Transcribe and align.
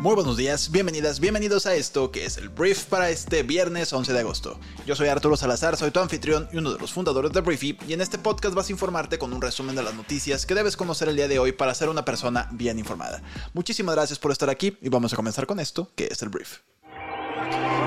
Muy 0.00 0.14
buenos 0.14 0.36
días, 0.36 0.70
bienvenidas, 0.70 1.18
bienvenidos 1.18 1.66
a 1.66 1.74
esto 1.74 2.12
que 2.12 2.24
es 2.24 2.36
el 2.36 2.50
brief 2.50 2.84
para 2.84 3.10
este 3.10 3.42
viernes 3.42 3.92
11 3.92 4.12
de 4.12 4.20
agosto. 4.20 4.60
Yo 4.86 4.94
soy 4.94 5.08
Arturo 5.08 5.36
Salazar, 5.36 5.76
soy 5.76 5.90
tu 5.90 5.98
anfitrión 5.98 6.48
y 6.52 6.58
uno 6.58 6.72
de 6.72 6.78
los 6.78 6.92
fundadores 6.92 7.32
de 7.32 7.40
Briefy 7.40 7.76
y 7.88 7.94
en 7.94 8.00
este 8.00 8.16
podcast 8.16 8.54
vas 8.54 8.68
a 8.68 8.72
informarte 8.72 9.18
con 9.18 9.32
un 9.32 9.42
resumen 9.42 9.74
de 9.74 9.82
las 9.82 9.96
noticias 9.96 10.46
que 10.46 10.54
debes 10.54 10.76
conocer 10.76 11.08
el 11.08 11.16
día 11.16 11.26
de 11.26 11.40
hoy 11.40 11.50
para 11.50 11.74
ser 11.74 11.88
una 11.88 12.04
persona 12.04 12.48
bien 12.52 12.78
informada. 12.78 13.20
Muchísimas 13.54 13.96
gracias 13.96 14.20
por 14.20 14.30
estar 14.30 14.48
aquí 14.48 14.78
y 14.80 14.88
vamos 14.88 15.12
a 15.12 15.16
comenzar 15.16 15.48
con 15.48 15.58
esto 15.58 15.90
que 15.96 16.06
es 16.06 16.22
el 16.22 16.28
brief. 16.28 16.58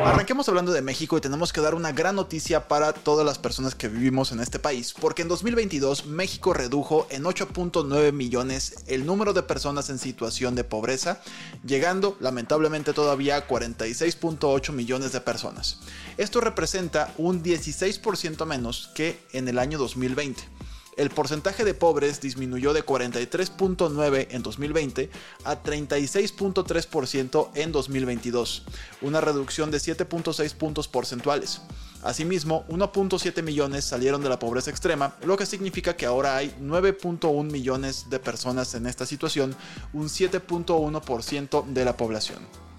Arranquemos 0.04 0.50
hablando 0.50 0.72
de 0.72 0.82
México 0.82 1.16
y 1.16 1.22
tenemos 1.22 1.54
que 1.54 1.62
dar 1.62 1.76
una 1.76 1.91
gran 1.91 2.16
noticia 2.16 2.68
para 2.68 2.92
todas 2.92 3.23
las 3.23 3.38
personas 3.38 3.76
que 3.76 3.88
vivimos 3.88 4.32
en 4.32 4.40
este 4.40 4.58
país, 4.58 4.96
porque 5.00 5.22
en 5.22 5.28
2022 5.28 6.08
México 6.08 6.54
redujo 6.54 7.05
en 7.12 7.23
8.9 7.23 8.12
millones 8.12 8.84
el 8.88 9.06
número 9.06 9.34
de 9.34 9.44
personas 9.44 9.92
en 9.92 10.00
situación 10.00 10.56
de 10.56 10.64
pobreza, 10.64 11.22
llegando 11.64 12.18
lamentablemente 12.20 12.94
todavía 12.94 13.36
a 13.36 13.48
46.8 13.48 14.72
millones 14.73 15.12
de 15.12 15.22
personas. 15.22 15.78
Esto 16.18 16.42
representa 16.42 17.14
un 17.18 17.44
16% 17.44 18.44
menos 18.48 18.90
que 18.95 19.20
en 19.34 19.48
el 19.48 19.59
año 19.59 19.78
2020 19.78 20.61
el 21.02 21.10
porcentaje 21.10 21.66
de 21.66 21.73
pobres 21.73 22.22
disminuyó 22.22 22.73
de 22.73 22.86
43.9 22.86 24.28
en 24.30 24.44
2020 24.44 25.09
a 25.44 25.64
36.3% 25.64 27.50
en 27.55 27.72
2022, 27.72 28.64
una 29.02 29.20
reducción 29.20 29.72
de 29.72 29.80
7.6 29.80 30.53
puntos 30.53 30.88
porcentuales. 30.88 31.62
Asimismo, 32.03 32.66
1.7 32.70 33.42
millones 33.42 33.86
salieron 33.86 34.22
de 34.22 34.30
la 34.30 34.38
pobreza 34.38 34.70
extrema, 34.70 35.16
lo 35.23 35.38
que 35.38 35.48
significa 35.48 35.95
que 35.95 36.06
ahora 36.06 36.38
hay 36.38 36.56
9.1 36.62 37.52
millones 37.52 38.09
de 38.12 38.20
personas 38.20 38.75
en 38.75 38.86
esta 38.86 39.08
situación, 39.08 39.56
un 39.94 40.08
7.1% 40.08 41.66
de 41.66 41.86
la 41.86 41.97
población. 41.97 42.70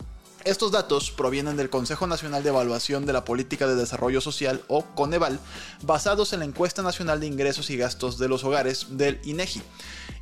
Estos 0.44 0.72
datos 0.72 1.12
provienen 1.12 1.56
del 1.56 1.70
Consejo 1.70 2.08
Nacional 2.08 2.42
de 2.42 2.48
Evaluación 2.48 3.06
de 3.06 3.12
la 3.12 3.24
Política 3.24 3.68
de 3.68 3.76
Desarrollo 3.76 4.20
Social 4.20 4.60
o 4.66 4.84
Coneval, 4.84 5.38
basados 5.82 6.32
en 6.32 6.40
la 6.40 6.44
encuesta 6.44 6.82
nacional 6.82 7.20
de 7.20 7.28
ingresos 7.28 7.70
y 7.70 7.76
gastos 7.76 8.18
de 8.18 8.26
los 8.26 8.42
hogares 8.42 8.86
del 8.90 9.20
INEGI. 9.22 9.62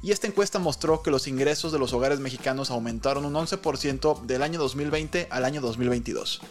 Y 0.02 0.10
esta 0.10 0.26
encuesta 0.26 0.58
mostró 0.58 1.02
que 1.02 1.10
los 1.10 1.26
ingresos 1.26 1.72
de 1.72 1.78
los 1.78 1.94
hogares 1.94 2.20
mexicanos 2.20 2.70
aumentaron 2.70 3.24
un 3.24 3.32
11% 3.32 4.20
del 4.26 4.42
año 4.42 4.58
2020 4.58 5.28
al 5.30 5.46
año 5.46 5.62
2022. 5.62 6.42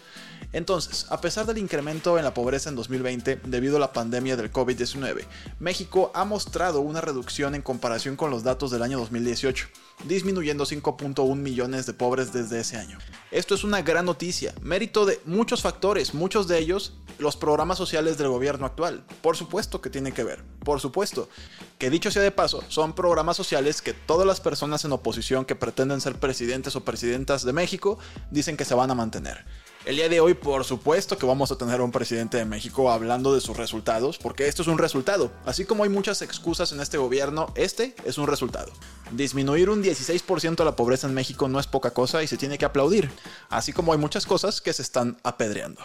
Entonces, 0.51 1.05
a 1.09 1.21
pesar 1.21 1.45
del 1.45 1.59
incremento 1.59 2.17
en 2.17 2.23
la 2.23 2.33
pobreza 2.33 2.69
en 2.69 2.75
2020 2.75 3.41
debido 3.45 3.77
a 3.77 3.79
la 3.79 3.93
pandemia 3.93 4.35
del 4.35 4.51
COVID-19, 4.51 5.25
México 5.59 6.11
ha 6.15 6.25
mostrado 6.25 6.81
una 6.81 7.01
reducción 7.01 7.53
en 7.53 7.61
comparación 7.61 8.15
con 8.15 8.31
los 8.31 8.43
datos 8.43 8.71
del 8.71 8.81
año 8.81 8.97
2018, 8.97 9.67
disminuyendo 10.05 10.65
5.1 10.65 11.35
millones 11.35 11.85
de 11.85 11.93
pobres 11.93 12.33
desde 12.33 12.59
ese 12.61 12.77
año. 12.77 12.97
Esto 13.29 13.53
es 13.53 13.63
una 13.63 13.83
gran 13.83 14.05
noticia, 14.05 14.55
mérito 14.61 15.05
de 15.05 15.21
muchos 15.25 15.61
factores, 15.61 16.15
muchos 16.15 16.47
de 16.47 16.57
ellos 16.57 16.93
los 17.19 17.35
programas 17.35 17.77
sociales 17.77 18.17
del 18.17 18.29
gobierno 18.29 18.65
actual. 18.65 19.03
Por 19.21 19.37
supuesto 19.37 19.81
que 19.81 19.89
tiene 19.89 20.13
que 20.13 20.23
ver, 20.23 20.43
por 20.63 20.79
supuesto. 20.79 21.29
Que 21.77 21.89
dicho 21.89 22.09
sea 22.09 22.23
de 22.23 22.31
paso, 22.31 22.63
son 22.69 22.93
programas 22.93 23.37
sociales 23.37 23.81
que 23.81 23.93
todas 23.93 24.25
las 24.25 24.39
personas 24.39 24.83
en 24.83 24.93
oposición 24.93 25.45
que 25.45 25.55
pretenden 25.55 26.01
ser 26.01 26.15
presidentes 26.15 26.75
o 26.75 26.83
presidentas 26.83 27.43
de 27.43 27.53
México 27.53 27.99
dicen 28.31 28.57
que 28.57 28.65
se 28.65 28.73
van 28.73 28.89
a 28.89 28.95
mantener. 28.95 29.45
El 29.85 29.95
día 29.95 30.09
de 30.09 30.19
hoy, 30.19 30.33
por 30.33 30.65
supuesto 30.65 31.17
que 31.17 31.25
vamos 31.25 31.53
a 31.53 31.57
tener 31.57 31.79
un 31.79 31.91
presidente 31.91 32.35
de 32.35 32.43
México 32.43 32.91
hablando 32.91 33.33
de 33.33 33.39
sus 33.39 33.55
resultados, 33.55 34.17
porque 34.17 34.47
esto 34.47 34.61
es 34.61 34.67
un 34.67 34.77
resultado. 34.77 35.31
Así 35.45 35.63
como 35.63 35.83
hay 35.83 35.89
muchas 35.89 36.21
excusas 36.21 36.73
en 36.73 36.81
este 36.81 36.97
gobierno, 36.97 37.47
este 37.55 37.95
es 38.03 38.17
un 38.17 38.27
resultado. 38.27 38.73
Disminuir 39.11 39.69
un 39.69 39.81
16% 39.81 40.65
la 40.65 40.75
pobreza 40.75 41.07
en 41.07 41.13
México 41.13 41.47
no 41.47 41.61
es 41.61 41.67
poca 41.67 41.91
cosa 41.91 42.21
y 42.21 42.27
se 42.27 42.35
tiene 42.35 42.57
que 42.57 42.65
aplaudir, 42.65 43.09
así 43.49 43.71
como 43.71 43.93
hay 43.93 43.97
muchas 43.97 44.25
cosas 44.25 44.59
que 44.59 44.73
se 44.73 44.81
están 44.81 45.17
apedreando. 45.23 45.81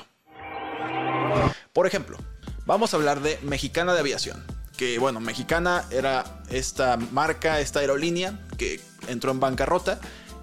Por 1.73 1.87
ejemplo, 1.87 2.19
vamos 2.67 2.93
a 2.93 2.97
hablar 2.97 3.21
de 3.21 3.39
Mexicana 3.43 3.95
de 3.95 4.01
Aviación. 4.01 4.45
Que 4.77 4.99
bueno, 4.99 5.21
Mexicana 5.21 5.85
era 5.93 6.43
esta 6.51 6.97
marca, 6.97 7.61
esta 7.61 7.79
aerolínea 7.79 8.41
que 8.59 8.81
entró 9.07 9.31
en 9.31 9.39
bancarrota 9.39 10.01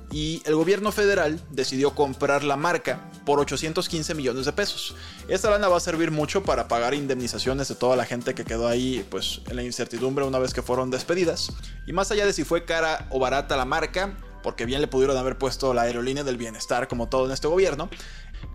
y 0.09 0.41
el 0.45 0.55
gobierno 0.55 0.93
federal 0.93 1.41
decidió 1.49 1.95
comprar 1.95 2.45
la 2.45 2.55
marca 2.55 3.10
por 3.25 3.39
815 3.39 4.13
millones 4.13 4.45
de 4.45 4.53
pesos. 4.53 4.95
Esta 5.27 5.49
lana 5.49 5.67
va 5.67 5.77
a 5.77 5.79
servir 5.79 6.11
mucho 6.11 6.43
para 6.43 6.67
pagar 6.67 6.93
indemnizaciones 6.93 7.67
de 7.67 7.75
toda 7.75 7.95
la 7.95 8.05
gente 8.05 8.33
que 8.33 8.45
quedó 8.45 8.67
ahí 8.67 9.05
pues 9.09 9.41
en 9.49 9.55
la 9.55 9.63
incertidumbre 9.63 10.25
una 10.25 10.39
vez 10.39 10.53
que 10.53 10.61
fueron 10.61 10.91
despedidas. 10.91 11.51
Y 11.85 11.93
más 11.93 12.11
allá 12.11 12.25
de 12.25 12.33
si 12.33 12.43
fue 12.43 12.65
cara 12.65 13.07
o 13.09 13.19
barata 13.19 13.55
la 13.57 13.65
marca, 13.65 14.15
porque 14.41 14.65
bien 14.65 14.81
le 14.81 14.87
pudieron 14.87 15.17
haber 15.17 15.37
puesto 15.37 15.73
la 15.73 15.83
aerolínea 15.83 16.23
del 16.23 16.37
bienestar 16.37 16.87
como 16.87 17.09
todo 17.09 17.25
en 17.25 17.31
este 17.31 17.47
gobierno, 17.47 17.89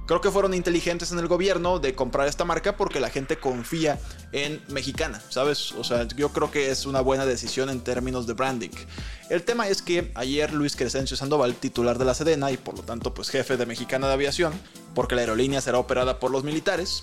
Creo 0.06 0.20
que 0.20 0.30
fueron 0.30 0.54
inteligentes 0.54 1.10
en 1.10 1.18
el 1.18 1.26
gobierno 1.26 1.80
de 1.80 1.94
comprar 1.96 2.28
esta 2.28 2.44
marca 2.44 2.76
porque 2.76 3.00
la 3.00 3.10
gente 3.10 3.38
confía 3.38 3.98
en 4.30 4.62
Mexicana, 4.68 5.20
¿sabes? 5.30 5.72
O 5.72 5.82
sea, 5.82 6.06
yo 6.06 6.28
creo 6.28 6.52
que 6.52 6.70
es 6.70 6.86
una 6.86 7.00
buena 7.00 7.26
decisión 7.26 7.70
en 7.70 7.80
términos 7.80 8.26
de 8.28 8.34
branding. 8.34 8.70
El 9.30 9.42
tema 9.42 9.66
es 9.66 9.82
que 9.82 10.12
ayer 10.14 10.52
Luis 10.52 10.76
Crescencio 10.76 11.16
Sandoval, 11.16 11.56
titular 11.56 11.98
de 11.98 12.04
la 12.04 12.14
Sedena 12.14 12.52
y 12.52 12.56
por 12.56 12.76
lo 12.76 12.84
tanto 12.84 13.12
pues 13.14 13.30
jefe 13.30 13.56
de 13.56 13.66
Mexicana 13.66 14.06
de 14.06 14.12
Aviación, 14.12 14.52
porque 14.94 15.16
la 15.16 15.22
aerolínea 15.22 15.60
será 15.60 15.78
operada 15.78 16.20
por 16.20 16.30
los 16.30 16.44
militares, 16.44 17.00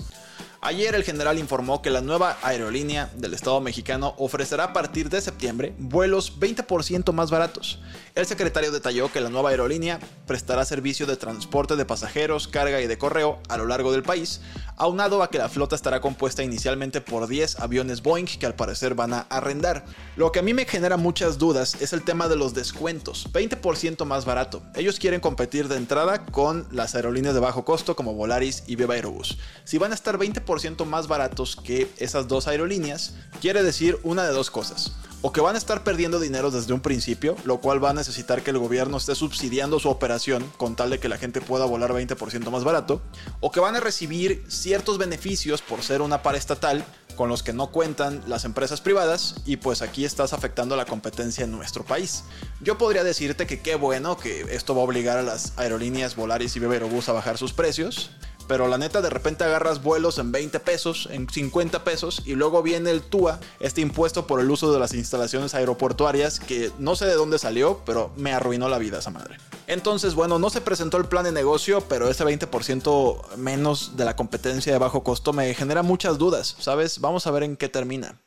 Ayer 0.66 0.96
el 0.96 1.04
general 1.04 1.40
informó 1.40 1.82
que 1.82 1.90
la 1.90 2.00
nueva 2.00 2.38
aerolínea 2.42 3.12
del 3.18 3.34
Estado 3.34 3.60
mexicano 3.60 4.16
ofrecerá 4.18 4.64
a 4.64 4.74
partir 4.74 5.10
de 5.10 5.20
septiembre 5.20 5.76
vuelos 5.78 6.40
20% 6.40 7.12
más 7.12 7.30
baratos. 7.30 7.82
El 8.16 8.28
secretario 8.28 8.72
detalló 8.72 9.12
que 9.12 9.22
la 9.22 9.32
nueva 9.32 9.50
aerolínea 9.50 10.00
prestará 10.28 10.66
servicio 10.66 11.08
de 11.08 11.18
transporte 11.18 11.76
de 11.76 11.84
pasajeros, 11.84 12.48
carga 12.48 12.80
y 12.80 12.86
de 12.86 13.00
correo 13.00 13.40
a 13.50 13.58
lo 13.58 13.66
largo 13.66 13.92
del 13.92 14.04
país, 14.04 14.40
aunado 14.78 15.24
a 15.24 15.32
que 15.32 15.40
la 15.40 15.50
flota 15.50 15.76
estará 15.76 16.00
compuesta 16.00 16.44
inicialmente 16.44 17.02
por 17.02 17.28
10 17.28 17.60
aviones 17.60 18.04
Boeing 18.04 18.28
que 18.28 18.46
al 18.46 18.54
parecer 18.54 18.94
van 18.94 19.14
a 19.14 19.22
arrendar. 19.32 19.86
Lo 20.16 20.32
que 20.32 20.38
a 20.38 20.42
mí 20.44 20.54
me 20.54 20.66
genera 20.66 20.96
muchas 20.96 21.40
dudas 21.40 21.82
es 21.82 21.92
el 21.92 22.04
tema 22.04 22.28
de 22.28 22.36
los 22.36 22.54
descuentos, 22.54 23.28
20% 23.34 24.06
más 24.06 24.26
barato. 24.26 24.62
Ellos 24.76 25.00
quieren 25.00 25.20
competir 25.20 25.68
de 25.68 25.78
entrada 25.78 26.24
con 26.24 26.68
las 26.70 26.94
aerolíneas 26.94 27.34
de 27.34 27.40
bajo 27.40 27.66
costo 27.66 27.96
como 27.96 28.14
Volaris 28.14 28.64
y 28.68 28.76
Viva 28.76 28.94
Aerobus. 28.94 29.40
Si 29.64 29.80
van 29.80 29.92
a 29.92 29.96
estar 29.96 30.20
20% 30.20 30.86
más 30.86 31.08
baratos 31.08 31.56
que 31.56 31.90
esas 31.98 32.28
dos 32.28 32.48
aerolíneas, 32.48 33.16
quiere 33.42 33.64
decir 33.64 33.98
una 34.04 34.24
de 34.24 34.34
dos 34.34 34.52
cosas 34.52 34.92
o 35.24 35.32
que 35.32 35.40
van 35.40 35.56
a 35.56 35.58
estar 35.58 35.84
perdiendo 35.86 36.20
dinero 36.20 36.52
desde 36.52 36.74
un 36.74 36.82
principio, 36.82 37.38
lo 37.46 37.62
cual 37.62 37.82
va 37.82 37.92
a 37.92 37.94
necesitar 37.94 38.44
que 38.44 38.52
el 38.52 38.58
gobierno 38.58 38.98
esté 38.98 39.16
subsidiando 39.16 39.80
su 39.80 39.90
operación 39.90 40.46
con 40.58 40.76
tal 40.76 40.90
de 40.90 41.00
que 41.00 41.08
la 41.08 41.18
gente 41.18 41.40
pueda 41.40 41.64
volar 41.64 41.94
20% 41.94 42.52
más 42.52 42.66
barato, 42.66 43.02
o 43.40 43.50
que 43.50 43.62
van 43.62 43.78
a 43.78 43.80
recibir 43.80 44.44
ciertos 44.50 44.98
beneficios 44.98 45.62
por 45.62 45.82
ser 45.82 46.02
una 46.02 46.22
paraestatal 46.22 46.84
con 47.16 47.30
los 47.30 47.42
que 47.42 47.54
no 47.54 47.68
cuentan 47.68 48.22
las 48.28 48.44
empresas 48.44 48.82
privadas 48.82 49.36
y 49.46 49.58
pues 49.58 49.82
aquí 49.82 50.04
estás 50.04 50.34
afectando 50.34 50.76
la 50.76 50.86
competencia 50.86 51.46
en 51.46 51.52
nuestro 51.52 51.86
país. 51.86 52.24
Yo 52.60 52.78
podría 52.78 53.06
decirte 53.06 53.48
que 53.48 53.62
qué 53.62 53.76
bueno 53.76 54.18
que 54.18 54.42
esto 54.54 54.76
va 54.76 54.82
a 54.82 54.86
obligar 54.86 55.18
a 55.18 55.24
las 55.24 55.54
aerolíneas 55.58 56.18
Volaris 56.18 56.56
y 56.58 56.60
Beberobús 56.60 57.08
a 57.08 57.14
bajar 57.14 57.38
sus 57.38 57.54
precios, 57.54 58.12
pero 58.48 58.68
la 58.68 58.78
neta 58.78 59.02
de 59.02 59.10
repente 59.10 59.44
agarras 59.44 59.82
vuelos 59.82 60.18
en 60.18 60.32
20 60.32 60.60
pesos, 60.60 61.08
en 61.12 61.30
50 61.30 61.84
pesos 61.84 62.22
y 62.26 62.36
luego 62.36 62.62
viene 62.62 62.92
el 62.92 63.02
TUA, 63.02 63.40
este 63.60 63.82
impuesto 63.82 64.28
por 64.28 64.40
el 64.40 64.50
uso 64.52 64.72
de 64.72 64.80
las 64.80 64.94
instalaciones 64.94 65.54
aeroportuarias 65.54 66.40
que 66.40 66.72
no 66.80 66.96
sé 66.96 67.06
de 67.06 67.16
dónde 67.16 67.40
salió, 67.40 67.82
pero 67.86 68.12
me 68.16 68.34
arruinó 68.34 68.70
la 68.70 68.78
vida 68.78 69.00
esa 69.00 69.12
madre. 69.12 69.38
Entonces, 69.68 70.16
bueno, 70.16 70.40
no 70.40 70.50
se 70.50 70.62
presentó 70.62 70.98
el 70.98 71.06
plan 71.06 71.24
de 71.24 71.32
negocio, 71.32 71.82
pero 71.82 72.10
ese 72.10 72.26
20% 72.26 73.36
menos 73.38 73.96
de 73.96 74.06
la 74.06 74.16
competencia 74.16 74.74
de 74.74 74.80
bajo 74.80 75.04
costo 75.04 75.34
me 75.34 75.54
genera 75.54 75.84
muchas 75.84 76.18
dudas, 76.18 76.56
¿sabes? 76.60 77.00
Vamos 77.00 77.28
a 77.28 77.32
ver 77.32 77.44
en 77.44 77.58
qué 77.58 77.70
termina. 77.70 78.20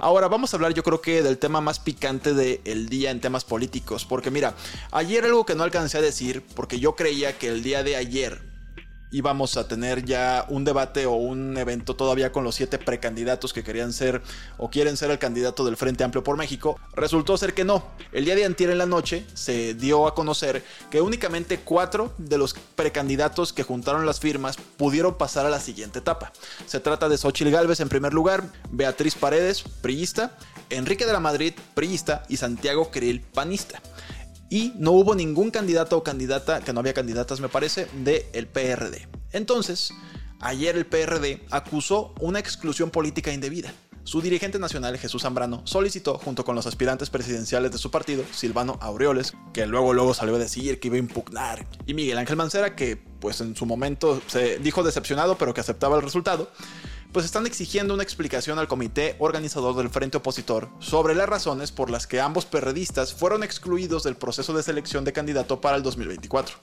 Ahora 0.00 0.28
vamos 0.28 0.52
a 0.52 0.56
hablar 0.56 0.74
yo 0.74 0.82
creo 0.82 1.00
que 1.00 1.22
del 1.22 1.38
tema 1.38 1.60
más 1.60 1.78
picante 1.78 2.34
del 2.34 2.88
día 2.88 3.10
en 3.10 3.20
temas 3.20 3.44
políticos, 3.44 4.04
porque 4.04 4.30
mira, 4.30 4.54
ayer 4.90 5.24
algo 5.24 5.46
que 5.46 5.54
no 5.54 5.64
alcancé 5.64 5.98
a 5.98 6.02
decir, 6.02 6.44
porque 6.54 6.78
yo 6.78 6.96
creía 6.96 7.38
que 7.38 7.48
el 7.48 7.62
día 7.62 7.82
de 7.82 7.96
ayer 7.96 8.55
íbamos 9.16 9.56
a 9.56 9.66
tener 9.66 10.04
ya 10.04 10.44
un 10.50 10.64
debate 10.64 11.06
o 11.06 11.12
un 11.12 11.56
evento 11.56 11.96
todavía 11.96 12.32
con 12.32 12.44
los 12.44 12.54
siete 12.54 12.78
precandidatos 12.78 13.54
que 13.54 13.64
querían 13.64 13.94
ser 13.94 14.20
o 14.58 14.68
quieren 14.68 14.98
ser 14.98 15.10
el 15.10 15.18
candidato 15.18 15.64
del 15.64 15.78
Frente 15.78 16.04
Amplio 16.04 16.22
por 16.22 16.36
México, 16.36 16.78
resultó 16.94 17.38
ser 17.38 17.54
que 17.54 17.64
no. 17.64 17.82
El 18.12 18.26
día 18.26 18.34
de 18.34 18.44
antier 18.44 18.68
en 18.68 18.76
la 18.76 18.84
noche 18.84 19.24
se 19.32 19.72
dio 19.72 20.06
a 20.06 20.14
conocer 20.14 20.62
que 20.90 21.00
únicamente 21.00 21.60
cuatro 21.60 22.12
de 22.18 22.36
los 22.36 22.52
precandidatos 22.52 23.54
que 23.54 23.62
juntaron 23.62 24.04
las 24.04 24.20
firmas 24.20 24.58
pudieron 24.76 25.14
pasar 25.14 25.46
a 25.46 25.50
la 25.50 25.60
siguiente 25.60 26.00
etapa. 26.00 26.30
Se 26.66 26.80
trata 26.80 27.08
de 27.08 27.16
Xochil 27.16 27.50
Gálvez 27.50 27.80
en 27.80 27.88
primer 27.88 28.12
lugar, 28.12 28.44
Beatriz 28.70 29.14
Paredes, 29.14 29.64
priista, 29.80 30.36
Enrique 30.68 31.06
de 31.06 31.14
la 31.14 31.20
Madrid, 31.20 31.54
priista 31.74 32.24
y 32.28 32.36
Santiago 32.36 32.90
Krill, 32.90 33.22
panista 33.22 33.80
y 34.50 34.72
no 34.76 34.92
hubo 34.92 35.14
ningún 35.14 35.50
candidato 35.50 35.96
o 35.96 36.04
candidata, 36.04 36.60
que 36.60 36.72
no 36.72 36.80
había 36.80 36.94
candidatas 36.94 37.40
me 37.40 37.48
parece, 37.48 37.86
del 38.04 38.24
el 38.32 38.46
PRD. 38.46 39.08
Entonces, 39.32 39.92
ayer 40.40 40.76
el 40.76 40.86
PRD 40.86 41.44
acusó 41.50 42.14
una 42.20 42.38
exclusión 42.38 42.90
política 42.90 43.32
indebida. 43.32 43.72
Su 44.04 44.22
dirigente 44.22 44.60
nacional, 44.60 44.96
Jesús 44.98 45.22
Zambrano, 45.22 45.62
solicitó, 45.64 46.16
junto 46.16 46.44
con 46.44 46.54
los 46.54 46.64
aspirantes 46.68 47.10
presidenciales 47.10 47.72
de 47.72 47.78
su 47.78 47.90
partido, 47.90 48.22
Silvano 48.32 48.78
Aureoles, 48.80 49.34
que 49.52 49.66
luego 49.66 49.92
luego 49.92 50.14
salió 50.14 50.36
a 50.36 50.38
decir 50.38 50.78
que 50.78 50.86
iba 50.86 50.94
a 50.94 51.00
impugnar, 51.00 51.66
y 51.86 51.94
Miguel 51.94 52.18
Ángel 52.18 52.36
Mancera, 52.36 52.76
que 52.76 52.96
pues 52.96 53.40
en 53.40 53.56
su 53.56 53.66
momento 53.66 54.22
se 54.28 54.60
dijo 54.60 54.84
decepcionado, 54.84 55.36
pero 55.38 55.54
que 55.54 55.60
aceptaba 55.60 55.96
el 55.96 56.02
resultado, 56.02 56.52
pues 57.16 57.24
están 57.24 57.46
exigiendo 57.46 57.94
una 57.94 58.02
explicación 58.02 58.58
al 58.58 58.68
comité 58.68 59.16
organizador 59.20 59.74
del 59.74 59.88
Frente 59.88 60.18
Opositor 60.18 60.68
sobre 60.80 61.14
las 61.14 61.26
razones 61.26 61.72
por 61.72 61.88
las 61.88 62.06
que 62.06 62.20
ambos 62.20 62.44
perredistas 62.44 63.14
fueron 63.14 63.42
excluidos 63.42 64.02
del 64.02 64.16
proceso 64.16 64.52
de 64.52 64.62
selección 64.62 65.02
de 65.02 65.14
candidato 65.14 65.58
para 65.58 65.78
el 65.78 65.82
2024. 65.82 66.58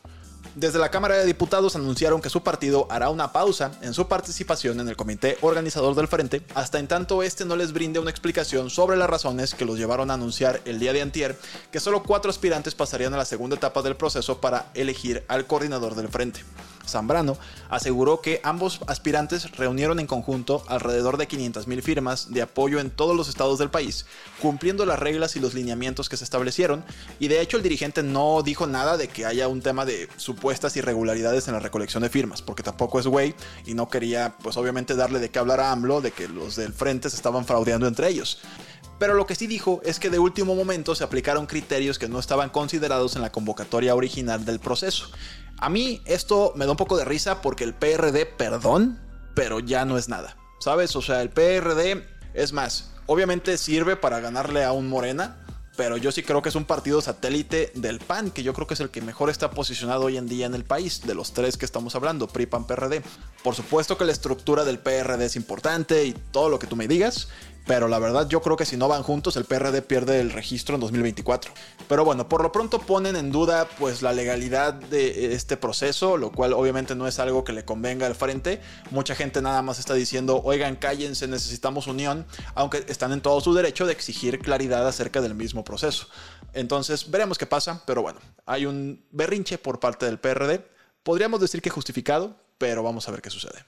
Desde 0.54 0.78
la 0.78 0.92
Cámara 0.92 1.16
de 1.16 1.26
Diputados 1.26 1.76
anunciaron 1.76 2.22
que 2.22 2.30
su 2.30 2.44
partido 2.44 2.86
hará 2.92 3.10
una 3.10 3.34
pausa 3.34 3.72
en 3.82 3.96
su 3.96 4.08
participación 4.08 4.80
en 4.80 4.90
el 4.90 4.96
comité 4.96 5.40
organizador 5.42 5.96
del 5.96 6.08
frente 6.08 6.44
hasta 6.54 6.78
en 6.78 6.88
tanto 6.88 7.24
este 7.24 7.46
no 7.46 7.56
les 7.56 7.74
brinde 7.74 7.98
una 7.98 8.12
explicación 8.12 8.70
sobre 8.70 8.96
las 8.96 9.10
razones 9.10 9.56
que 9.56 9.66
los 9.66 9.80
llevaron 9.80 10.12
a 10.12 10.14
anunciar 10.14 10.62
el 10.66 10.80
día 10.80 10.94
de 10.94 11.02
antier 11.02 11.36
que 11.72 11.80
solo 11.80 12.04
cuatro 12.04 12.30
aspirantes 12.30 12.76
pasarían 12.76 13.16
a 13.16 13.18
la 13.18 13.26
segunda 13.26 13.56
etapa 13.56 13.82
del 13.82 13.96
proceso 13.96 14.40
para 14.40 14.70
elegir 14.76 15.26
al 15.30 15.48
coordinador 15.48 15.96
del 15.96 16.10
frente. 16.10 16.42
Zambrano, 16.88 17.38
aseguró 17.70 18.22
que 18.22 18.42
ambos 18.44 18.80
aspirantes 18.88 19.52
reunieron 19.52 20.00
en 20.00 20.08
conjunto 20.08 20.64
alrededor 20.68 21.18
de 21.18 21.28
500.000 21.28 21.82
firmas 21.82 22.34
de 22.34 22.42
apoyo 22.42 22.80
en 22.80 22.90
todos 22.90 23.16
los 23.16 23.30
estados 23.30 23.60
del 23.60 23.70
país, 23.70 24.06
cumpliendo 24.42 24.86
las 24.86 25.00
reglas 25.00 25.36
y 25.36 25.40
los 25.40 25.54
lineamientos 25.54 26.10
que 26.10 26.18
se 26.18 26.24
establecieron, 26.24 26.84
y 27.20 27.28
de 27.28 27.42
hecho 27.42 27.58
el 27.58 27.64
dirigente 27.64 28.04
no 28.04 28.42
dijo 28.44 28.68
nada 28.68 28.98
de 28.98 29.08
que 29.08 29.26
haya 29.26 29.48
un 29.48 29.62
tema 29.62 29.86
de 29.86 30.10
supuestas 30.18 30.76
irregularidades 30.78 31.48
en 31.48 31.54
la 31.54 31.60
recolección 31.60 32.04
de 32.04 32.10
firmas, 32.10 32.42
porque 32.42 32.64
tampoco 32.64 33.00
es 33.00 33.08
güey 33.08 33.36
y 33.66 33.74
no 33.74 33.90
quería, 33.90 34.36
pues 34.42 34.58
obviamente, 34.58 34.96
darle 34.96 35.20
de 35.20 35.30
qué 35.30 35.40
hablar 35.40 35.60
a 35.60 35.72
AMLO 35.72 36.02
de 36.02 36.12
que 36.12 36.28
los 36.28 36.56
del 36.56 36.74
frente 36.74 37.10
se 37.10 37.16
estaban 37.16 37.46
fraudeando 37.46 37.88
entre 37.88 38.10
ellos. 38.10 38.40
Pero 39.00 39.16
lo 39.16 39.26
que 39.26 39.36
sí 39.36 39.48
dijo 39.48 39.82
es 39.84 40.00
que 40.00 40.10
de 40.10 40.20
último 40.20 40.56
momento 40.56 40.96
se 40.96 41.04
aplicaron 41.04 41.46
criterios 41.46 42.00
que 42.00 42.08
no 42.08 42.20
estaban 42.20 42.50
considerados 42.50 43.16
en 43.16 43.22
la 43.22 43.32
convocatoria 43.32 43.96
original 43.96 44.46
del 44.46 44.60
proceso. 44.60 45.10
A 45.64 45.70
mí 45.70 46.02
esto 46.04 46.52
me 46.58 46.66
da 46.66 46.72
un 46.72 46.78
poco 46.78 46.98
de 46.98 47.06
risa 47.06 47.42
porque 47.42 47.64
el 47.64 47.74
PRD, 47.74 48.26
perdón, 48.26 49.00
pero 49.34 49.62
ya 49.62 49.86
no 49.86 49.98
es 49.98 50.10
nada. 50.10 50.36
¿Sabes? 50.60 50.94
O 50.98 51.02
sea, 51.02 51.22
el 51.22 51.30
PRD 51.30 52.06
es 52.34 52.52
más, 52.52 52.92
obviamente 53.06 53.58
sirve 53.58 53.96
para 53.96 54.20
ganarle 54.20 54.66
a 54.66 54.74
un 54.74 54.90
Morena, 54.90 55.38
pero 55.78 55.96
yo 55.96 56.12
sí 56.12 56.22
creo 56.22 56.42
que 56.42 56.50
es 56.50 56.56
un 56.56 56.66
partido 56.66 57.00
satélite 57.00 57.72
del 57.76 58.00
PAN, 58.00 58.32
que 58.32 58.44
yo 58.44 58.54
creo 58.54 58.68
que 58.68 58.74
es 58.74 58.82
el 58.82 58.90
que 58.90 59.02
mejor 59.02 59.30
está 59.30 59.52
posicionado 59.52 60.04
hoy 60.04 60.18
en 60.18 60.28
día 60.28 60.48
en 60.48 60.54
el 60.54 60.66
país, 60.66 61.08
de 61.08 61.16
los 61.16 61.32
tres 61.32 61.56
que 61.56 61.64
estamos 61.64 61.96
hablando, 61.96 62.28
PRI, 62.28 62.46
PAN, 62.46 62.68
PRD. 62.68 63.02
Por 63.42 63.56
supuesto 63.56 63.98
que 63.98 64.04
la 64.04 64.12
estructura 64.12 64.66
del 64.66 64.80
PRD 64.80 65.24
es 65.24 65.38
importante 65.38 66.04
y 66.04 66.12
todo 66.12 66.50
lo 66.50 66.60
que 66.60 66.68
tú 66.68 66.76
me 66.76 66.90
digas, 66.90 67.30
pero 67.66 67.88
la 67.88 68.00
verdad 68.00 68.28
yo 68.28 68.42
creo 68.42 68.58
que 68.58 68.66
si 68.66 68.78
no 68.78 68.88
van 68.88 69.04
juntos 69.04 69.38
el 69.38 69.46
PRD 69.46 69.82
pierde 69.82 70.20
el 70.20 70.32
registro 70.32 70.76
en 70.76 70.82
2024. 70.82 71.52
Pero 71.88 72.06
bueno, 72.06 72.28
por 72.28 72.44
lo 72.44 72.52
pronto 72.52 72.80
ponen 72.80 73.16
en 73.16 73.32
duda 73.32 73.68
pues 73.80 74.02
la 74.02 74.14
legalidad 74.14 74.74
de 74.74 75.34
este 75.34 75.58
proceso, 75.58 76.18
lo 76.18 76.32
cual 76.32 76.54
obviamente 76.54 76.96
no 76.96 77.08
es 77.08 77.20
algo 77.20 77.44
que 77.44 77.54
le 77.54 77.66
convenga 77.66 78.08
al 78.08 78.16
frente. 78.16 78.62
Mucha 78.92 79.16
gente 79.16 79.42
nada 79.42 79.62
más 79.62 79.80
está 79.80 79.94
diciendo, 79.94 80.42
oigan, 80.44 80.76
cállense, 80.76 81.28
necesitamos 81.28 81.88
unión, 81.88 82.26
aunque 82.56 82.86
están 82.88 83.12
en 83.14 83.22
todo 83.22 83.40
su 83.42 83.54
derecho 83.54 83.86
de 83.86 83.94
exigir 83.94 84.40
claridad 84.40 84.88
acerca 84.88 85.22
del 85.22 85.36
mismo 85.36 85.64
proceso. 85.64 86.08
Entonces 86.54 87.10
veremos 87.10 87.38
qué 87.38 87.46
pasa, 87.46 87.84
pero 87.86 88.02
bueno, 88.02 88.20
hay 88.46 88.66
un 88.66 89.06
berrinche 89.12 89.58
por 89.58 89.80
parte 89.80 90.06
del 90.06 90.20
PRD. 90.20 90.66
Podríamos 91.04 91.42
decir 91.42 91.62
que 91.62 91.70
justificado, 91.70 92.36
pero 92.58 92.84
vamos 92.84 93.08
a 93.08 93.12
ver 93.12 93.22
qué 93.22 93.30
sucede. 93.30 93.66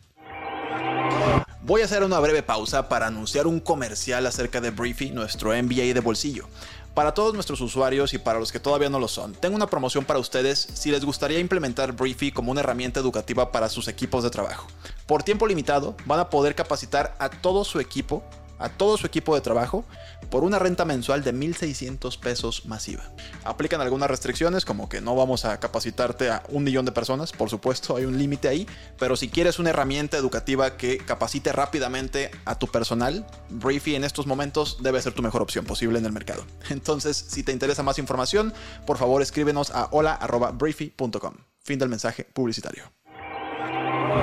Voy 1.61 1.81
a 1.81 1.85
hacer 1.85 2.03
una 2.03 2.19
breve 2.19 2.43
pausa 2.43 2.87
para 2.89 3.07
anunciar 3.07 3.47
un 3.47 3.59
comercial 3.59 4.27
acerca 4.27 4.61
de 4.61 4.69
Briefy, 4.69 5.09
nuestro 5.09 5.49
MBA 5.49 5.95
de 5.95 5.99
bolsillo. 5.99 6.47
Para 6.93 7.13
todos 7.13 7.33
nuestros 7.33 7.59
usuarios 7.59 8.13
y 8.13 8.19
para 8.19 8.39
los 8.39 8.51
que 8.51 8.59
todavía 8.59 8.89
no 8.89 8.99
lo 8.99 9.07
son, 9.07 9.33
tengo 9.33 9.55
una 9.55 9.67
promoción 9.67 10.05
para 10.05 10.19
ustedes 10.19 10.59
si 10.75 10.91
les 10.91 11.03
gustaría 11.03 11.39
implementar 11.39 11.93
Briefy 11.93 12.31
como 12.31 12.51
una 12.51 12.61
herramienta 12.61 12.99
educativa 12.99 13.51
para 13.51 13.67
sus 13.67 13.87
equipos 13.87 14.23
de 14.23 14.29
trabajo. 14.29 14.67
Por 15.07 15.23
tiempo 15.23 15.47
limitado, 15.47 15.95
van 16.05 16.19
a 16.19 16.29
poder 16.29 16.53
capacitar 16.53 17.15
a 17.19 17.29
todo 17.29 17.65
su 17.65 17.79
equipo 17.79 18.23
a 18.59 18.69
todo 18.69 18.97
su 18.97 19.07
equipo 19.07 19.35
de 19.35 19.41
trabajo 19.41 19.85
por 20.29 20.43
una 20.43 20.59
renta 20.59 20.85
mensual 20.85 21.23
de 21.23 21.33
1.600 21.33 22.19
pesos 22.19 22.65
masiva. 22.65 23.03
Aplican 23.43 23.81
algunas 23.81 24.09
restricciones 24.09 24.65
como 24.65 24.89
que 24.89 25.01
no 25.01 25.15
vamos 25.15 25.45
a 25.45 25.59
capacitarte 25.59 26.29
a 26.29 26.43
un 26.49 26.63
millón 26.63 26.85
de 26.85 26.91
personas, 26.91 27.31
por 27.31 27.49
supuesto 27.49 27.95
hay 27.95 28.05
un 28.05 28.17
límite 28.17 28.47
ahí, 28.47 28.67
pero 28.97 29.15
si 29.15 29.29
quieres 29.29 29.59
una 29.59 29.69
herramienta 29.69 30.17
educativa 30.17 30.77
que 30.77 30.97
capacite 30.97 31.51
rápidamente 31.51 32.31
a 32.45 32.57
tu 32.57 32.67
personal, 32.67 33.25
Briefy 33.49 33.95
en 33.95 34.03
estos 34.03 34.27
momentos 34.27 34.77
debe 34.81 35.01
ser 35.01 35.13
tu 35.13 35.21
mejor 35.21 35.41
opción 35.41 35.65
posible 35.65 35.99
en 35.99 36.05
el 36.05 36.11
mercado. 36.11 36.45
Entonces, 36.69 37.17
si 37.17 37.43
te 37.43 37.51
interesa 37.51 37.83
más 37.83 37.99
información, 37.99 38.53
por 38.85 38.97
favor 38.97 39.21
escríbenos 39.21 39.71
a 39.71 39.89
hola.briefy.com. 39.91 41.35
Fin 41.59 41.79
del 41.79 41.89
mensaje 41.89 42.23
publicitario. 42.25 42.91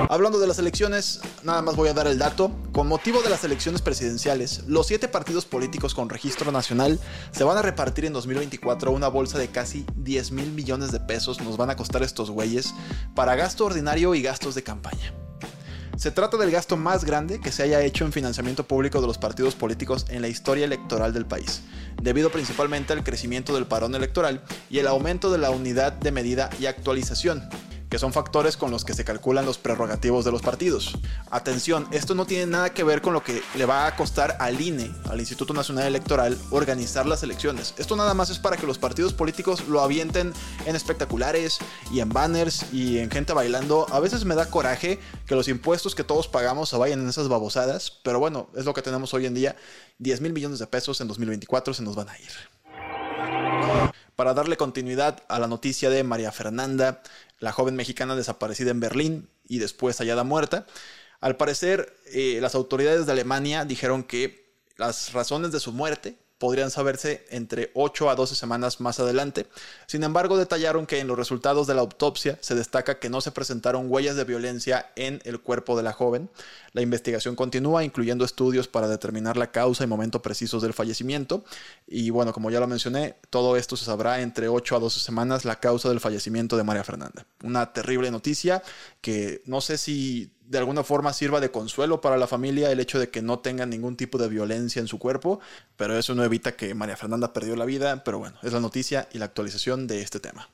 Hablando 0.09 0.39
de 0.39 0.47
las 0.47 0.57
elecciones, 0.57 1.21
nada 1.43 1.61
más 1.61 1.75
voy 1.75 1.87
a 1.87 1.93
dar 1.93 2.07
el 2.07 2.17
dato. 2.17 2.51
Con 2.71 2.87
motivo 2.87 3.21
de 3.21 3.29
las 3.29 3.43
elecciones 3.43 3.81
presidenciales, 3.81 4.63
los 4.67 4.87
siete 4.87 5.07
partidos 5.07 5.45
políticos 5.45 5.93
con 5.93 6.09
registro 6.09 6.51
nacional 6.51 6.99
se 7.31 7.43
van 7.43 7.57
a 7.57 7.61
repartir 7.61 8.05
en 8.05 8.13
2024 8.13 8.91
una 8.91 9.07
bolsa 9.07 9.37
de 9.37 9.49
casi 9.49 9.85
10 9.95 10.31
mil 10.31 10.51
millones 10.51 10.91
de 10.91 10.99
pesos. 10.99 11.41
Nos 11.41 11.57
van 11.57 11.69
a 11.69 11.75
costar 11.75 12.01
estos 12.01 12.31
güeyes 12.31 12.73
para 13.13 13.35
gasto 13.35 13.65
ordinario 13.65 14.15
y 14.15 14.23
gastos 14.23 14.55
de 14.55 14.63
campaña. 14.63 15.13
Se 15.95 16.09
trata 16.09 16.37
del 16.37 16.49
gasto 16.49 16.75
más 16.75 17.05
grande 17.05 17.39
que 17.39 17.51
se 17.51 17.61
haya 17.61 17.81
hecho 17.81 18.03
en 18.03 18.11
financiamiento 18.11 18.67
público 18.67 18.99
de 18.99 19.05
los 19.05 19.19
partidos 19.19 19.53
políticos 19.53 20.07
en 20.09 20.23
la 20.23 20.27
historia 20.27 20.65
electoral 20.65 21.13
del 21.13 21.27
país, 21.27 21.61
debido 22.01 22.31
principalmente 22.31 22.93
al 22.93 23.03
crecimiento 23.03 23.53
del 23.53 23.67
parón 23.67 23.93
electoral 23.93 24.43
y 24.71 24.79
el 24.79 24.87
aumento 24.87 25.31
de 25.31 25.37
la 25.37 25.51
unidad 25.51 25.93
de 25.93 26.11
medida 26.11 26.49
y 26.59 26.65
actualización, 26.65 27.47
que 27.93 27.99
son 27.99 28.11
factores 28.11 28.57
con 28.57 28.71
los 28.71 28.85
que 28.85 28.95
se 28.95 29.05
calculan 29.05 29.45
los 29.45 29.59
prerrogativos 29.59 30.25
de 30.25 30.31
los 30.31 30.41
partidos. 30.41 30.97
Atención, 31.29 31.87
esto 31.91 32.15
no 32.15 32.25
tiene 32.25 32.47
nada 32.47 32.73
que 32.73 32.83
ver 32.83 33.03
con 33.03 33.13
lo 33.13 33.23
que 33.23 33.43
le 33.53 33.65
va 33.67 33.85
a 33.85 33.95
costar 33.95 34.35
al 34.39 34.59
INE, 34.59 34.91
al 35.11 35.19
Instituto 35.19 35.53
Nacional 35.53 35.85
Electoral, 35.85 36.35
organizar 36.49 37.05
las 37.05 37.21
elecciones. 37.21 37.75
Esto 37.77 37.95
nada 37.95 38.15
más 38.15 38.31
es 38.31 38.39
para 38.39 38.57
que 38.57 38.65
los 38.65 38.79
partidos 38.79 39.13
políticos 39.13 39.67
lo 39.67 39.79
avienten 39.79 40.33
en 40.65 40.75
espectaculares 40.75 41.59
y 41.91 41.99
en 41.99 42.09
banners 42.09 42.65
y 42.73 42.97
en 42.97 43.11
gente 43.11 43.31
bailando. 43.31 43.85
A 43.91 43.99
veces 43.99 44.25
me 44.25 44.33
da 44.33 44.49
coraje 44.49 44.97
que 45.27 45.35
los 45.35 45.47
impuestos 45.47 45.93
que 45.93 46.03
todos 46.03 46.27
pagamos 46.27 46.69
se 46.69 46.77
vayan 46.77 46.99
en 46.99 47.09
esas 47.09 47.27
babosadas, 47.27 47.91
pero 48.03 48.17
bueno, 48.17 48.49
es 48.55 48.65
lo 48.65 48.73
que 48.73 48.81
tenemos 48.81 49.13
hoy 49.13 49.27
en 49.27 49.35
día. 49.35 49.55
10 49.99 50.19
mil 50.21 50.33
millones 50.33 50.57
de 50.57 50.65
pesos 50.65 50.99
en 50.99 51.07
2024 51.07 51.75
se 51.75 51.83
nos 51.83 51.95
van 51.95 52.09
a 52.09 52.17
ir 52.17 52.31
para 54.23 54.35
darle 54.35 54.55
continuidad 54.55 55.21
a 55.27 55.37
la 55.37 55.47
noticia 55.47 55.89
de 55.89 56.01
María 56.01 56.31
Fernanda, 56.31 57.03
la 57.39 57.51
joven 57.51 57.75
mexicana 57.75 58.15
desaparecida 58.15 58.71
en 58.71 58.79
Berlín 58.79 59.29
y 59.49 59.59
después 59.59 59.97
hallada 59.97 60.23
muerta. 60.23 60.65
Al 61.19 61.35
parecer, 61.35 61.93
eh, 62.05 62.37
las 62.39 62.55
autoridades 62.55 63.05
de 63.05 63.11
Alemania 63.11 63.65
dijeron 63.65 64.05
que 64.05 64.55
las 64.77 65.11
razones 65.11 65.51
de 65.51 65.59
su 65.59 65.73
muerte 65.73 66.19
podrían 66.37 66.71
saberse 66.71 67.25
entre 67.29 67.71
8 67.73 68.09
a 68.09 68.15
12 68.15 68.35
semanas 68.35 68.81
más 68.81 68.99
adelante. 68.99 69.47
Sin 69.87 70.03
embargo, 70.03 70.37
detallaron 70.37 70.85
que 70.85 70.99
en 70.99 71.07
los 71.07 71.17
resultados 71.17 71.67
de 71.67 71.73
la 71.73 71.81
autopsia 71.81 72.37
se 72.41 72.55
destaca 72.55 72.99
que 72.99 73.09
no 73.09 73.21
se 73.21 73.31
presentaron 73.31 73.85
huellas 73.89 74.15
de 74.15 74.23
violencia 74.25 74.91
en 74.95 75.21
el 75.23 75.39
cuerpo 75.39 75.77
de 75.77 75.83
la 75.83 75.93
joven. 75.93 76.29
La 76.73 76.81
investigación 76.81 77.35
continúa, 77.35 77.83
incluyendo 77.83 78.25
estudios 78.25 78.67
para 78.67 78.87
determinar 78.87 79.37
la 79.37 79.51
causa 79.51 79.83
y 79.83 79.87
momento 79.87 80.21
precisos 80.21 80.61
del 80.61 80.73
fallecimiento. 80.73 81.45
Y 81.87 82.09
bueno, 82.09 82.33
como 82.33 82.51
ya 82.51 82.59
lo 82.59 82.67
mencioné, 82.67 83.15
todo 83.29 83.55
esto 83.55 83.77
se 83.77 83.85
sabrá 83.85 84.21
entre 84.21 84.47
8 84.47 84.75
a 84.75 84.79
12 84.79 84.99
semanas 84.99 85.45
la 85.45 85.59
causa 85.59 85.89
del 85.89 85.99
fallecimiento 85.99 86.57
de 86.57 86.63
María 86.63 86.83
Fernanda. 86.83 87.25
Una 87.43 87.71
terrible 87.71 88.11
noticia 88.11 88.63
que 89.01 89.41
no 89.45 89.61
sé 89.61 89.77
si 89.77 90.31
de 90.45 90.57
alguna 90.57 90.83
forma 90.83 91.13
sirva 91.13 91.39
de 91.39 91.51
consuelo 91.51 92.01
para 92.01 92.17
la 92.17 92.27
familia 92.27 92.71
el 92.71 92.79
hecho 92.79 92.99
de 92.99 93.09
que 93.09 93.21
no 93.21 93.39
tengan 93.39 93.69
ningún 93.69 93.95
tipo 93.95 94.17
de 94.17 94.27
violencia 94.27 94.79
en 94.79 94.87
su 94.87 94.99
cuerpo, 94.99 95.39
pero 95.77 95.97
eso 95.97 96.15
no 96.15 96.23
evita 96.23 96.55
que 96.55 96.73
María 96.75 96.97
Fernanda 96.97 97.33
perdió 97.33 97.55
la 97.55 97.65
vida, 97.65 98.03
pero 98.03 98.19
bueno, 98.19 98.37
es 98.43 98.53
la 98.53 98.59
noticia 98.59 99.07
y 99.13 99.19
la 99.19 99.25
actualización 99.25 99.87
de 99.87 100.01
este 100.01 100.19
tema. 100.19 100.49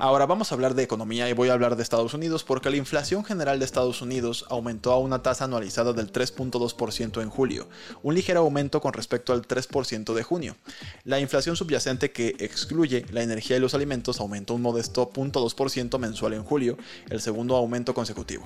Ahora 0.00 0.24
vamos 0.24 0.50
a 0.50 0.54
hablar 0.54 0.74
de 0.74 0.82
economía 0.82 1.28
y 1.28 1.34
voy 1.34 1.50
a 1.50 1.52
hablar 1.52 1.76
de 1.76 1.82
Estados 1.82 2.14
Unidos 2.14 2.42
porque 2.42 2.70
la 2.70 2.76
inflación 2.76 3.24
general 3.24 3.58
de 3.58 3.64
Estados 3.64 4.00
Unidos 4.00 4.46
aumentó 4.48 4.92
a 4.92 4.98
una 4.98 5.22
tasa 5.22 5.44
anualizada 5.44 5.92
del 5.92 6.10
3.2% 6.10 7.22
en 7.22 7.28
julio, 7.28 7.68
un 8.02 8.14
ligero 8.14 8.40
aumento 8.40 8.80
con 8.80 8.92
respecto 8.92 9.32
al 9.32 9.42
3% 9.46 10.14
de 10.14 10.22
junio. 10.22 10.56
La 11.04 11.20
inflación 11.20 11.54
subyacente 11.54 12.12
que 12.12 12.34
excluye 12.38 13.04
la 13.10 13.22
energía 13.22 13.56
y 13.56 13.60
los 13.60 13.74
alimentos 13.74 14.20
aumentó 14.20 14.54
un 14.54 14.62
modesto 14.62 15.10
0.2% 15.12 15.98
mensual 15.98 16.32
en 16.32 16.44
julio, 16.44 16.78
el 17.10 17.20
segundo 17.20 17.56
aumento 17.56 17.92
consecutivo. 17.92 18.44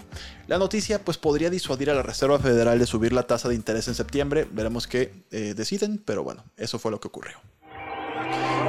La 0.48 0.58
noticia 0.58 1.04
pues 1.04 1.18
podría 1.18 1.50
disuadir 1.50 1.90
a 1.90 1.94
la 1.94 2.02
Reserva 2.02 2.38
Federal 2.38 2.78
de 2.78 2.86
subir 2.86 3.12
la 3.12 3.28
tasa 3.28 3.48
de 3.48 3.54
interés 3.54 3.86
en 3.88 3.94
septiembre, 3.94 4.46
veremos 4.50 4.86
qué 4.86 5.24
eh, 5.30 5.54
deciden, 5.54 6.02
pero 6.04 6.24
bueno, 6.24 6.44
eso 6.56 6.78
fue 6.78 6.90
lo 6.90 7.00
que 7.00 7.08
ocurrió. 7.08 7.53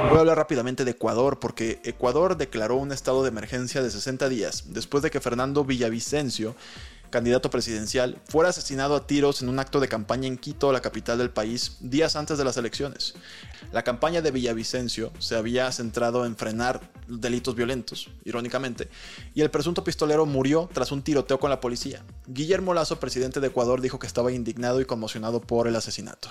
Voy 0.08 0.18
a 0.18 0.20
hablar 0.20 0.38
rápidamente 0.38 0.84
de 0.84 0.92
Ecuador 0.92 1.40
porque 1.40 1.80
Ecuador 1.82 2.36
declaró 2.36 2.76
un 2.76 2.92
estado 2.92 3.24
de 3.24 3.28
emergencia 3.28 3.82
de 3.82 3.90
60 3.90 4.28
días 4.28 4.64
después 4.68 5.02
de 5.02 5.10
que 5.10 5.20
Fernando 5.20 5.64
Villavicencio, 5.64 6.54
candidato 7.10 7.50
presidencial, 7.50 8.20
fuera 8.28 8.50
asesinado 8.50 8.94
a 8.94 9.08
tiros 9.08 9.42
en 9.42 9.48
un 9.48 9.58
acto 9.58 9.80
de 9.80 9.88
campaña 9.88 10.28
en 10.28 10.38
Quito, 10.38 10.70
la 10.70 10.80
capital 10.80 11.18
del 11.18 11.30
país, 11.30 11.78
días 11.80 12.14
antes 12.14 12.38
de 12.38 12.44
las 12.44 12.56
elecciones. 12.56 13.14
La 13.72 13.82
campaña 13.82 14.22
de 14.22 14.30
Villavicencio 14.30 15.12
se 15.18 15.34
había 15.34 15.72
centrado 15.72 16.24
en 16.24 16.36
frenar 16.36 16.80
delitos 17.08 17.56
violentos, 17.56 18.08
irónicamente, 18.24 18.88
y 19.34 19.40
el 19.40 19.50
presunto 19.50 19.82
pistolero 19.82 20.24
murió 20.24 20.70
tras 20.72 20.92
un 20.92 21.02
tiroteo 21.02 21.40
con 21.40 21.50
la 21.50 21.60
policía. 21.60 22.04
Guillermo 22.28 22.74
Lazo, 22.74 23.00
presidente 23.00 23.40
de 23.40 23.48
Ecuador, 23.48 23.80
dijo 23.80 23.98
que 23.98 24.06
estaba 24.06 24.30
indignado 24.30 24.80
y 24.80 24.84
conmocionado 24.84 25.40
por 25.40 25.66
el 25.66 25.74
asesinato. 25.74 26.30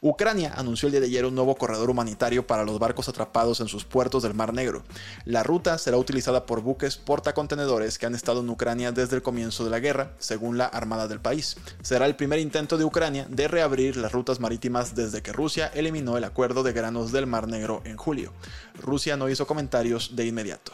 Ucrania 0.00 0.52
anunció 0.56 0.86
el 0.86 0.92
día 0.92 1.00
de 1.00 1.06
ayer 1.06 1.24
un 1.24 1.34
nuevo 1.34 1.56
corredor 1.56 1.90
humanitario 1.90 2.46
para 2.46 2.64
los 2.64 2.78
barcos 2.78 3.08
atrapados 3.08 3.60
en 3.60 3.68
sus 3.68 3.84
puertos 3.84 4.22
del 4.22 4.34
Mar 4.34 4.52
Negro. 4.52 4.82
La 5.24 5.42
ruta 5.42 5.78
será 5.78 5.96
utilizada 5.96 6.46
por 6.46 6.60
buques 6.60 6.96
portacontenedores 6.96 7.98
que 7.98 8.06
han 8.06 8.14
estado 8.14 8.40
en 8.40 8.50
Ucrania 8.50 8.92
desde 8.92 9.16
el 9.16 9.22
comienzo 9.22 9.64
de 9.64 9.70
la 9.70 9.80
guerra, 9.80 10.12
según 10.18 10.58
la 10.58 10.66
Armada 10.66 11.08
del 11.08 11.20
país. 11.20 11.56
Será 11.82 12.06
el 12.06 12.16
primer 12.16 12.38
intento 12.38 12.78
de 12.78 12.84
Ucrania 12.84 13.26
de 13.28 13.48
reabrir 13.48 13.96
las 13.96 14.12
rutas 14.12 14.40
marítimas 14.40 14.94
desde 14.94 15.22
que 15.22 15.32
Rusia 15.32 15.70
eliminó 15.74 16.16
el 16.16 16.24
acuerdo 16.24 16.62
de 16.62 16.72
granos 16.72 17.12
del 17.12 17.26
Mar 17.26 17.48
Negro 17.48 17.82
en 17.84 17.96
julio. 17.96 18.32
Rusia 18.80 19.16
no 19.16 19.28
hizo 19.28 19.46
comentarios 19.46 20.16
de 20.16 20.26
inmediato. 20.26 20.72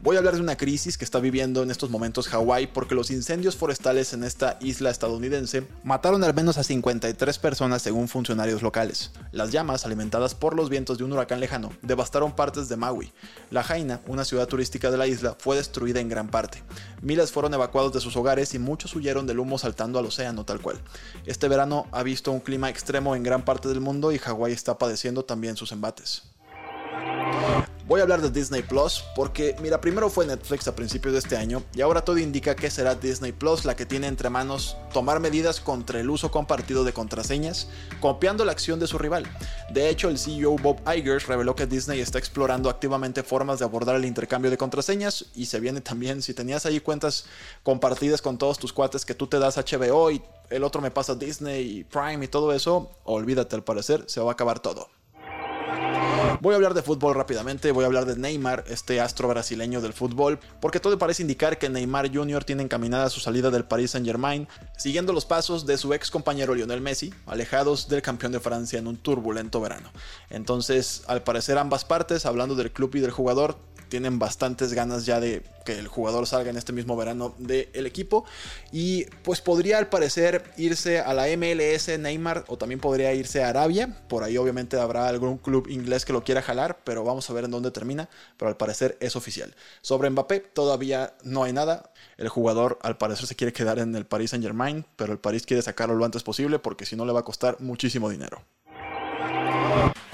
Voy 0.00 0.14
a 0.14 0.20
hablar 0.20 0.36
de 0.36 0.40
una 0.40 0.56
crisis 0.56 0.96
que 0.96 1.04
está 1.04 1.18
viviendo 1.18 1.60
en 1.64 1.72
estos 1.72 1.90
momentos 1.90 2.28
Hawái 2.28 2.68
porque 2.68 2.94
los 2.94 3.10
incendios 3.10 3.56
forestales 3.56 4.12
en 4.12 4.22
esta 4.22 4.56
isla 4.60 4.90
estadounidense 4.90 5.66
mataron 5.82 6.22
al 6.22 6.34
menos 6.34 6.56
a 6.56 6.62
53 6.62 7.38
personas 7.40 7.82
según 7.82 8.06
funcionarios 8.06 8.62
locales. 8.62 9.10
Las 9.32 9.50
llamas, 9.50 9.84
alimentadas 9.84 10.36
por 10.36 10.54
los 10.54 10.70
vientos 10.70 10.98
de 10.98 11.04
un 11.04 11.12
huracán 11.12 11.40
lejano, 11.40 11.72
devastaron 11.82 12.30
partes 12.30 12.68
de 12.68 12.76
Maui. 12.76 13.12
La 13.50 13.64
Jaina, 13.64 14.00
una 14.06 14.24
ciudad 14.24 14.46
turística 14.46 14.92
de 14.92 14.98
la 14.98 15.08
isla, 15.08 15.36
fue 15.36 15.56
destruida 15.56 15.98
en 15.98 16.08
gran 16.08 16.28
parte. 16.28 16.62
Miles 17.02 17.32
fueron 17.32 17.54
evacuados 17.54 17.92
de 17.92 18.00
sus 18.00 18.16
hogares 18.16 18.54
y 18.54 18.60
muchos 18.60 18.94
huyeron 18.94 19.26
del 19.26 19.40
humo 19.40 19.58
saltando 19.58 19.98
al 19.98 20.06
océano 20.06 20.44
tal 20.44 20.60
cual. 20.60 20.80
Este 21.26 21.48
verano 21.48 21.88
ha 21.90 22.04
visto 22.04 22.30
un 22.30 22.38
clima 22.38 22.70
extremo 22.70 23.16
en 23.16 23.24
gran 23.24 23.44
parte 23.44 23.68
del 23.68 23.80
mundo 23.80 24.12
y 24.12 24.18
Hawái 24.18 24.52
está 24.52 24.78
padeciendo 24.78 25.24
también 25.24 25.56
sus 25.56 25.72
embates. 25.72 26.22
Voy 27.88 28.00
a 28.00 28.02
hablar 28.02 28.20
de 28.20 28.30
Disney 28.30 28.60
Plus 28.60 29.02
porque, 29.16 29.56
mira, 29.62 29.80
primero 29.80 30.10
fue 30.10 30.26
Netflix 30.26 30.68
a 30.68 30.76
principios 30.76 31.14
de 31.14 31.20
este 31.20 31.38
año 31.38 31.62
y 31.74 31.80
ahora 31.80 32.02
todo 32.02 32.18
indica 32.18 32.54
que 32.54 32.70
será 32.70 32.94
Disney 32.94 33.32
Plus 33.32 33.64
la 33.64 33.76
que 33.76 33.86
tiene 33.86 34.08
entre 34.08 34.28
manos 34.28 34.76
tomar 34.92 35.20
medidas 35.20 35.58
contra 35.58 35.98
el 35.98 36.10
uso 36.10 36.30
compartido 36.30 36.84
de 36.84 36.92
contraseñas, 36.92 37.70
copiando 37.98 38.44
la 38.44 38.52
acción 38.52 38.78
de 38.78 38.86
su 38.86 38.98
rival. 38.98 39.24
De 39.72 39.88
hecho, 39.88 40.10
el 40.10 40.18
CEO 40.18 40.56
Bob 40.56 40.82
Iger 40.86 41.26
reveló 41.26 41.56
que 41.56 41.64
Disney 41.64 42.00
está 42.00 42.18
explorando 42.18 42.68
activamente 42.68 43.22
formas 43.22 43.58
de 43.58 43.64
abordar 43.64 43.96
el 43.96 44.04
intercambio 44.04 44.50
de 44.50 44.58
contraseñas 44.58 45.24
y 45.34 45.46
se 45.46 45.58
viene 45.58 45.80
también, 45.80 46.20
si 46.20 46.34
tenías 46.34 46.66
ahí 46.66 46.80
cuentas 46.80 47.24
compartidas 47.62 48.20
con 48.20 48.36
todos 48.36 48.58
tus 48.58 48.74
cuates 48.74 49.06
que 49.06 49.14
tú 49.14 49.28
te 49.28 49.38
das 49.38 49.56
HBO 49.56 50.10
y 50.10 50.20
el 50.50 50.62
otro 50.62 50.82
me 50.82 50.90
pasa 50.90 51.14
Disney 51.14 51.78
y 51.78 51.84
Prime 51.84 52.22
y 52.22 52.28
todo 52.28 52.52
eso, 52.52 52.90
olvídate 53.04 53.56
al 53.56 53.64
parecer, 53.64 54.04
se 54.08 54.20
va 54.20 54.28
a 54.28 54.32
acabar 54.34 54.60
todo. 54.60 54.90
Voy 56.40 56.52
a 56.52 56.56
hablar 56.56 56.72
de 56.72 56.82
fútbol 56.82 57.16
rápidamente, 57.16 57.72
voy 57.72 57.82
a 57.82 57.88
hablar 57.88 58.06
de 58.06 58.16
Neymar, 58.16 58.62
este 58.68 59.00
astro 59.00 59.26
brasileño 59.26 59.80
del 59.80 59.92
fútbol, 59.92 60.38
porque 60.60 60.78
todo 60.78 60.96
parece 60.96 61.22
indicar 61.22 61.58
que 61.58 61.68
Neymar 61.68 62.14
Jr. 62.14 62.44
tiene 62.44 62.62
encaminada 62.62 63.10
su 63.10 63.18
salida 63.18 63.50
del 63.50 63.64
Paris 63.64 63.90
Saint 63.90 64.06
Germain, 64.06 64.46
siguiendo 64.76 65.12
los 65.12 65.24
pasos 65.24 65.66
de 65.66 65.76
su 65.76 65.92
ex 65.94 66.12
compañero 66.12 66.54
Lionel 66.54 66.80
Messi, 66.80 67.12
alejados 67.26 67.88
del 67.88 68.02
campeón 68.02 68.30
de 68.30 68.38
Francia 68.38 68.78
en 68.78 68.86
un 68.86 68.98
turbulento 68.98 69.60
verano. 69.60 69.90
Entonces, 70.30 71.02
al 71.08 71.24
parecer 71.24 71.58
ambas 71.58 71.84
partes, 71.84 72.24
hablando 72.24 72.54
del 72.54 72.70
club 72.70 72.94
y 72.94 73.00
del 73.00 73.10
jugador, 73.10 73.56
tienen 73.88 74.18
bastantes 74.18 74.72
ganas 74.72 75.06
ya 75.06 75.20
de 75.20 75.42
que 75.64 75.78
el 75.78 75.88
jugador 75.88 76.26
salga 76.26 76.50
en 76.50 76.56
este 76.56 76.72
mismo 76.72 76.96
verano 76.96 77.34
del 77.38 77.86
equipo. 77.86 78.24
Y 78.72 79.04
pues 79.22 79.40
podría 79.40 79.78
al 79.78 79.88
parecer 79.88 80.44
irse 80.56 81.00
a 81.00 81.12
la 81.12 81.26
MLS 81.36 81.98
Neymar 81.98 82.44
o 82.48 82.56
también 82.56 82.80
podría 82.80 83.12
irse 83.12 83.42
a 83.42 83.50
Arabia. 83.50 84.02
Por 84.08 84.22
ahí 84.22 84.36
obviamente 84.38 84.78
habrá 84.78 85.08
algún 85.08 85.38
club 85.38 85.68
inglés 85.68 86.04
que 86.04 86.12
lo 86.12 86.24
quiera 86.24 86.42
jalar, 86.42 86.78
pero 86.84 87.04
vamos 87.04 87.28
a 87.28 87.32
ver 87.32 87.44
en 87.44 87.50
dónde 87.50 87.70
termina. 87.70 88.08
Pero 88.36 88.48
al 88.48 88.56
parecer 88.56 88.96
es 89.00 89.16
oficial. 89.16 89.54
Sobre 89.82 90.08
Mbappé 90.10 90.40
todavía 90.40 91.14
no 91.22 91.44
hay 91.44 91.52
nada. 91.52 91.92
El 92.16 92.28
jugador 92.28 92.78
al 92.82 92.96
parecer 92.96 93.26
se 93.26 93.36
quiere 93.36 93.52
quedar 93.52 93.78
en 93.78 93.94
el 93.94 94.06
Paris 94.06 94.30
Saint 94.30 94.44
Germain, 94.44 94.86
pero 94.96 95.12
el 95.12 95.18
París 95.18 95.44
quiere 95.44 95.62
sacarlo 95.62 95.94
lo 95.94 96.04
antes 96.04 96.22
posible 96.22 96.58
porque 96.58 96.86
si 96.86 96.96
no 96.96 97.04
le 97.04 97.12
va 97.12 97.20
a 97.20 97.24
costar 97.24 97.60
muchísimo 97.60 98.08
dinero. 98.10 98.42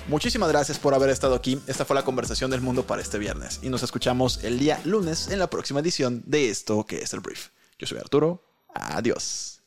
Muchísimas 0.08 0.50
gracias 0.50 0.78
por 0.78 0.94
haber 0.94 1.11
estado 1.11 1.34
aquí. 1.34 1.58
Esta 1.66 1.84
fue 1.84 1.96
la 1.96 2.04
conversación 2.04 2.50
del 2.50 2.61
mundo 2.61 2.87
para 2.87 3.00
este 3.00 3.18
viernes. 3.18 3.61
Y 3.62 3.70
nos 3.70 3.82
escuchamos 3.82 4.44
el 4.44 4.58
día 4.58 4.80
lunes 4.84 5.28
en 5.30 5.38
la 5.38 5.49
próxima 5.49 5.80
edición 5.80 6.23
de 6.26 6.50
esto 6.50 6.84
que 6.84 6.99
es 7.02 7.12
el 7.14 7.20
brief. 7.20 7.49
Yo 7.78 7.87
soy 7.87 7.99
Arturo. 7.99 8.44
Adiós. 8.75 9.62